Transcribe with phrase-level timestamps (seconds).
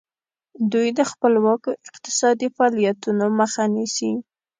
[0.71, 4.11] دوی د خپلواکو اقتصادي فعالیتونو مخه نیسي.